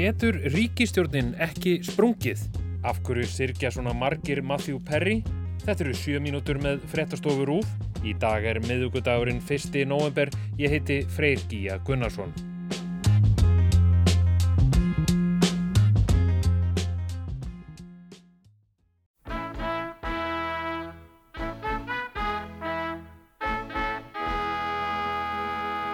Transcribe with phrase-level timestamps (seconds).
[0.00, 2.46] Getur ríkistjórnin ekki sprungið?
[2.88, 5.18] Af hverju sirkja svona margir Matthew Perry?
[5.66, 7.74] Þetta eru sjö mínútur með frettastofur úf.
[8.00, 9.82] Í dag er miðugudagurinn 1.
[9.90, 10.32] november.
[10.56, 12.32] Ég heiti Freyr Gíja Gunnarsson.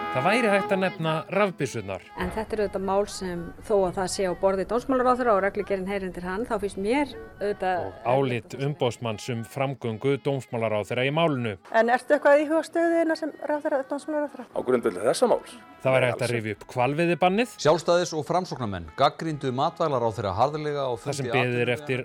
[0.07, 2.01] Það væri hægt að nefna rafbissunar.
[2.17, 5.89] En þetta er auðvitað mál sem þó að það sé á borði dómsmálaráþur og reglugerinn
[5.91, 7.11] heyrindir hann, þá finnst mér
[7.41, 7.77] auðvitað...
[7.83, 11.53] Og álit umbóðsmanns um framgöngu dómsmálaráþura í málunu.
[11.75, 14.47] En ertu eitthvað í huga stöðina sem dómsmálaráþura?
[14.47, 15.51] Á grundvelli þessa máls?
[15.77, 17.49] Það væri hægt að rifja upp kvalviðibannið.
[17.61, 22.01] Sjálfstæðis og framsóknarmenn gaggrindu matvælar á þeirra harðilega og Það sem beðir eftir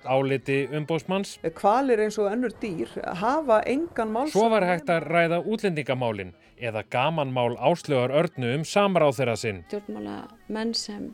[8.02, 9.62] áslögar örnu um samráð þeirra sinn.
[9.68, 10.16] Stjórnmála
[10.48, 11.12] menn sem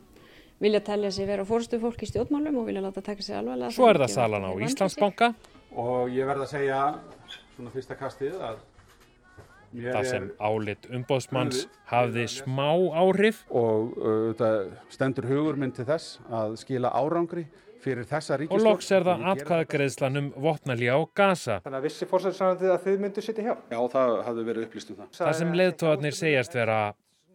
[0.59, 3.71] vilja telja sig vera fórstu fólk í stjórnmálum og vilja láta taka sig alvarlega.
[3.71, 5.33] Svo er það salan á Íslandsbanka.
[5.75, 6.81] Og ég verð að segja
[7.55, 8.65] svona fyrsta kastið að
[9.69, 13.43] Það sem álit umbóðsmanns hafði smá áhrif.
[13.53, 17.45] Og uh, stendur hugur minn til þess að skila árangri
[17.83, 18.59] fyrir þessa ríkistofn.
[18.59, 21.59] Og loks er það atkvæðagreðslan um vopnalí á Gaza.
[21.65, 23.53] Þannig að vissi fórsæðisræðandi að þið myndu sitja hjá?
[23.71, 25.13] Já, það hafði verið upplýst um það.
[25.19, 26.79] Það sem leðtóðarnir segjast vera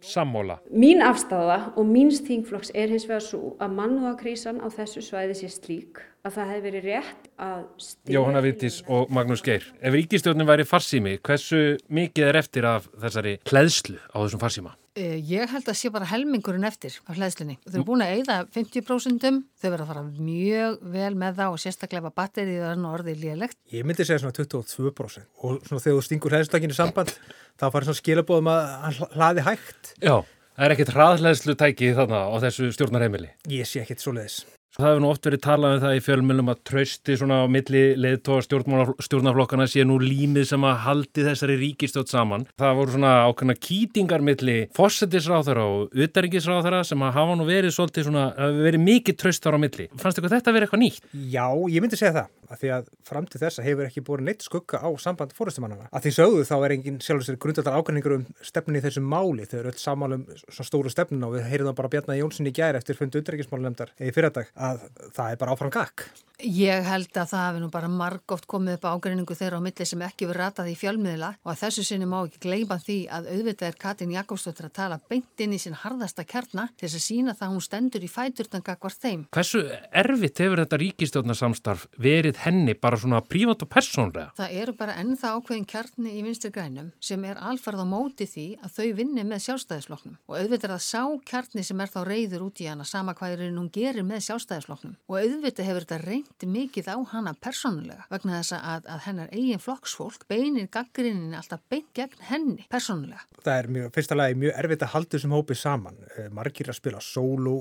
[0.05, 0.59] sammóla.
[0.71, 5.51] Mín afstæða og míns þingflokks er hins vegar svo að mannúðakrísan á þessu svæði sé
[5.53, 8.17] slík að það hefði verið rétt að styrja...
[8.19, 9.67] Jóhanna Vittis og Magnús Geir.
[9.81, 14.77] Ef ríkistjórnum væri farsími, hversu mikið er eftir af þessari hlæðslu á þessum farsíma?
[14.95, 17.57] Ég held að sé bara helmingurinn eftir af hlæðslunni.
[17.65, 21.63] Þau eru búin að eigða 50%, þau verða að fara mjög vel með það og
[21.65, 23.59] sérstaklega batterið er nú orðið lélegt.
[23.75, 28.03] Ég myndi segja svona 22% og svona þegar þú stingur hlæðstakinu samband þá farið svona
[28.05, 29.95] skilabóðum að hann hlaði hægt.
[29.99, 30.17] Já,
[30.55, 33.35] það er ekkert hraðhlæðslu tæki þarna á þessu stjórnarheimili.
[33.51, 34.45] Ég sé ekkert svo leiðis.
[34.75, 37.83] Það hefur nú oft verið talað um það í fjölmjölum að trausti svona á milli
[37.95, 42.47] leðtóa stjórnarflokkana sé nú límið sem að haldi þessari ríkistjótt saman.
[42.59, 48.09] Það voru svona ákveðna kýtingar milli fossetisráþara og uterringisráþara sem að hafa nú verið svolítið
[48.09, 48.25] svona,
[48.59, 49.87] verið mikið traust þar á milli.
[49.95, 51.07] Fannst þetta verið eitthvað nýtt?
[51.31, 52.33] Já, ég myndi segja það.
[52.51, 55.89] Að því að fram til þessa hefur ekki búin neitt skugga á samband fórustumannana.
[55.95, 59.49] Að því sögðu þá er engin sjálfur sér grundaldar ákveðningur um stefnunni í þessum máli.
[59.49, 62.55] Þau eru öll samálum svona stóru stefnuna og við heyrðum það bara Bjarnar Jónsson í
[62.55, 66.09] gæri eftir fundu utryggismálunemdar í fyrradag að það er bara áfram gakk.
[66.43, 70.01] Ég held að það hefur nú bara margótt komið upp ágreiningu þeirra á milli sem
[70.03, 73.69] ekki verið ratað í fjölmiðla og að þessu sinni má ekki gleyma því að auðvitað
[73.69, 77.37] er Katin Jakobsdóttir að tala beint inn í sín harðasta kjarna til þess að sína
[77.39, 79.23] það hún stendur í fæturtanga hvar þeim.
[79.31, 79.63] Hversu
[80.03, 84.33] erfitt hefur þetta ríkistjórnarsamstarf verið henni bara svona prívat og persónlega?
[84.39, 88.47] Það eru bara ennþá ákveðin kjarni í vinstir grænum sem er alfarð á móti því
[88.65, 92.47] að þau vinni með sjálfstæðisflokknum og auðvitað er það sá kjarni sem er þá reyður
[92.49, 96.51] út í hana sama hvað er hún gerir með sjálfstæðisflokknum og auðvitað hefur þetta reyndi
[96.55, 101.91] mikið á hana persónulega vegna þess að, að hennar eigin flokksfólk beinir gaggrinnin alltaf beint
[101.97, 103.25] gegn henni persónulega.
[103.45, 106.01] Það er mjög, fyrsta lagi mjög erfitt að halda þessum hópið saman.
[106.35, 107.57] Margir að spila solo,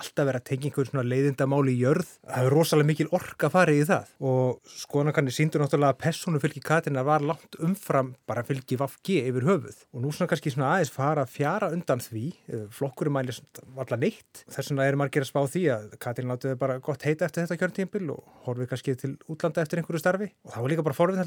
[0.00, 2.08] alltaf vera að tengja einhvern svona leiðindamáli í jörð.
[2.26, 4.12] Það er rosalega mikil orka fara í það.
[4.30, 9.46] Og skoðanakanni síndur náttúrulega að persónu fylgi Katina var langt umfram bara fylgi Vafgi yfir
[9.48, 9.78] höfuð.
[9.94, 12.26] Og nú svona kannski svona aðeins fara fjara undan því,
[12.74, 13.36] flokkurum mæli
[13.76, 14.44] allar neitt.
[14.48, 17.60] Þess vegna er margir að spá því að Katin látiði bara gott heita eftir þetta
[17.62, 20.30] kjörntímpil og horfið kannski til útlanda eftir einhverju starfi.
[20.44, 21.20] Og það var líka bara forvinn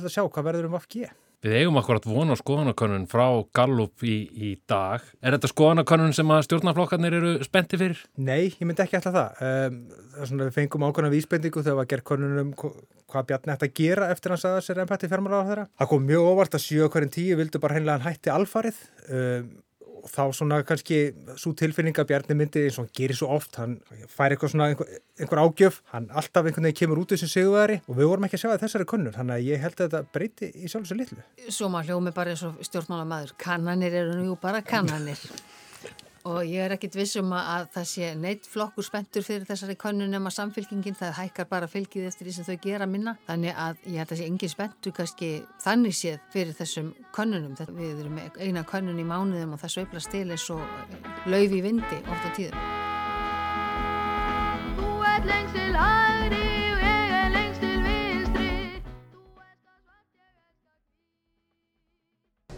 [1.46, 5.04] Við eigum akkurat vona á skoðanakönnun frá Gallup í, í dag.
[5.22, 8.00] Er þetta skoðanakönnun sem að stjórnarflokkarnir eru spenti fyrir?
[8.18, 9.44] Nei, ég myndi ekki alltaf það.
[9.46, 9.76] Um,
[10.16, 13.78] það svona við fengum ákvæmna vísbendingu þegar var gerð könnun um hvað Bjarni ætti að
[13.78, 15.68] gera eftir hans aðeins er ennpætti fjármálar á þeirra.
[15.78, 19.54] Það kom mjög óvart að 7 hverjum 10 vildu bara hennilega hann hætti alfarið um,
[20.08, 21.00] og þá svona kannski
[21.40, 23.78] svo tilfinning að Bjarni myndi eins og hann gerir svo oft, hann
[24.12, 28.00] fær eitthvað svona einhver, einhver ágjöf, hann alltaf einhvern veginn kemur út þessu sigurveri og
[28.00, 30.72] við vorum ekki að sjá þessari könnur, þannig að ég held að þetta breyti í
[30.72, 31.28] sjálf þessu litlu.
[31.50, 35.22] Svo maður hljómi bara eins og stjórnmálamæður, kannanir eru nú bara kannanir
[36.28, 40.36] og ég er ekkit vissum að það sé neitt flokkur spenntur fyrir þessari könnunum að
[40.38, 43.16] samfélkingin það hækkar bara fylgið eftir því sem þau gera minna.
[43.28, 45.30] Þannig að ég held að það sé engin spenntur kannski
[45.64, 47.54] þannig séð fyrir þessum könnunum.
[47.78, 50.64] Við erum eina könnun í mánuðum og það sveifla stil eins og
[51.32, 52.32] lauf í vindi oft á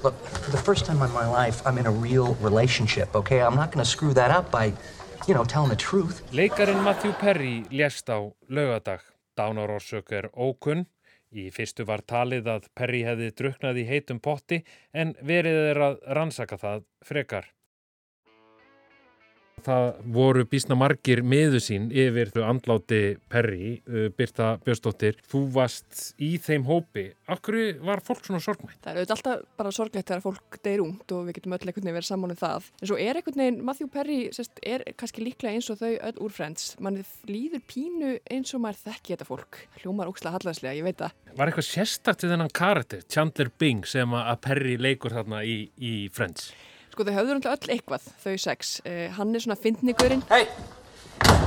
[0.02, 3.42] Look, for the first time in my life, I'm in a real relationship, okay?
[3.42, 4.72] I'm not to screw that up by,
[5.28, 6.24] you know, telling the truth.
[6.32, 9.02] Leikarin Matthew Perry lést á lögadag.
[9.36, 10.88] Dánarórsök er ókunn.
[11.36, 14.64] Í fyrstu var talið að Perry hefði druknað í heitum potti
[14.94, 17.46] en verið er að rannsaka það frekar.
[19.66, 23.02] Það voru bísna margir miðu sín yfir þau andláti
[23.32, 25.20] Perri, uh, Birta Björnsdóttir.
[25.30, 27.10] Þú varst í þeim hópi.
[27.30, 28.80] Akkur var fólk svona sorgmætt?
[28.84, 31.86] Það er auðvitað alltaf bara sorglegt þegar fólk deyr ungt og við getum öll einhvern
[31.86, 32.72] veginn verið saman um það.
[32.80, 36.24] En svo er einhvern veginn, Matthew Perry sest, er kannski líklega eins og þau öll
[36.26, 36.72] úr Friends.
[36.84, 39.62] Man líður pínu eins og maður þekki þetta fólk.
[39.84, 41.16] Hljómar ókslega hallanslega, ég veit það.
[41.38, 45.94] Var eitthvað sérstakt við þennan karakter, Chandler Bing, sem að Perry leikur þarna í, í
[46.16, 46.52] Friends?
[46.90, 48.74] Sko þau höfður alltaf öll eitthvað, þau sex.
[48.86, 50.24] Uh, hann er svona fyndnigurinn.
[50.30, 50.48] Hey,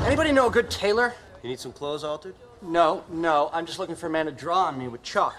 [0.06, 1.14] anybody know a good tailor?
[1.42, 2.34] You need some clothes altered?
[2.62, 5.34] No, no, I'm just looking for a man to draw on me with chalk.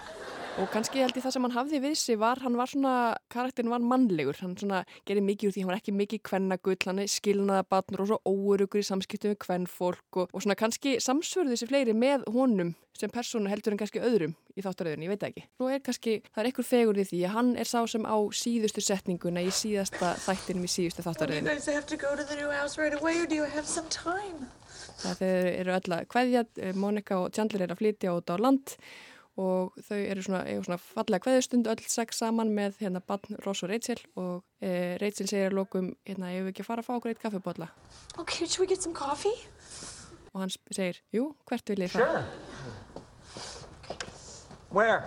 [0.61, 3.71] Og kannski held ég það sem hann hafði við sig var, hann var svona, karakterin
[3.73, 7.63] var mannlegur, hann svona gerði mikið úr því, hann var ekki mikið kvennagull, hann skilnaða
[7.73, 11.95] batnur og svo óurugur í samskiptum við kvennfólk og, og svona kannski samsvörðu þessi fleiri
[11.97, 15.43] með honum sem persónu heldur en kannski öðrum í þáttaröðunni, ég veit ekki.
[15.57, 18.17] Svo er kannski, það er einhver fegur við því að hann er sá sem á
[18.37, 21.49] síðustu setninguna í síðasta þættinum í síðustu þáttaröðunni.
[25.03, 26.45] Það eru öll að kveðja,
[26.77, 31.23] Monika og Chandler er að flytja út á land og þau eru svona, svona fallega
[31.25, 35.57] kveðustund öll sex saman með hérna barn Ross og Rachel og e, Rachel segir að
[35.57, 37.71] lókum hérna, ég hef ekki fara að fá okkur eitt kaffebotla
[38.21, 39.33] Ok, should we get some coffee?
[40.33, 42.23] og hann segir, jú, hvert vil ég fara?
[42.23, 43.03] Sure.
[44.73, 45.01] Where?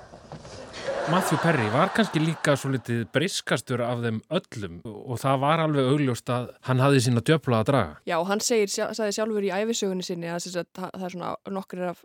[1.07, 5.91] Matthew Perry var kannski líka svo litið briskastur af þeim öllum og það var alveg
[5.93, 7.93] augljóst að hann hafði sína djöfla að draga.
[8.11, 12.01] Já, hann segir, sagði sjálfur í æfisögunni sinni að, að það er svona nokkur af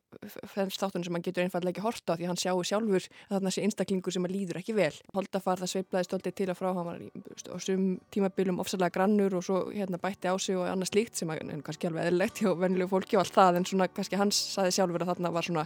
[0.54, 4.14] þáttunum sem hann getur einfallega ekki horta því hann sjáu sjálfur að þarna sé einstaklingur
[4.14, 4.94] sem að líður ekki vel.
[5.18, 7.84] Holdafar það sveiplaði stoltið til að frá hann var á sum
[8.14, 11.90] tímabilum ofsalega grannur og svo hérna bætti á sig og annað slíkt sem að, kannski
[11.90, 15.10] alveg eðlilegt hjá vennilegu fólki og allt það en svona kannski hans sagði sjálfur að
[15.16, 15.66] þarna var svona,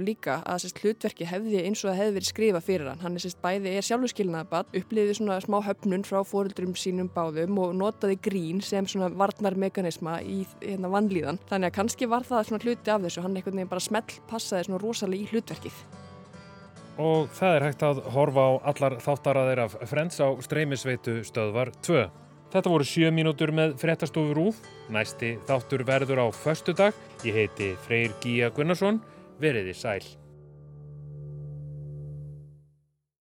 [0.00, 3.00] sjálfur líka að sérst, hlutverki hefði eins og það hefði verið skrifað fyrir hann.
[3.00, 7.58] Hann er sérst, bæði er sjálfur skilnaðabat, uppliði svona smá höfnun frá fóröldrum sínum báðum
[7.60, 11.40] og notaði grín sem svona varnarmekanisma í hérna, vannlíðan.
[11.50, 13.24] Þannig að kannski var það svona hluti af þessu.
[13.24, 15.84] Hann einhvern veginn bara smell passaði svona rosalega í hlutverkið.
[17.00, 22.08] Og það er hægt að horfa á allar þáttaraðir af Friends á streymisveitu stöðvar 2.
[22.50, 24.58] Þetta voru 7 mínútur með fréttastofur úf.
[24.90, 26.96] Næsti þáttur verður á förstu dag.
[27.22, 28.98] Ég heiti Freyr Gíja Gunnarsson.
[29.40, 30.04] Veriði sæl.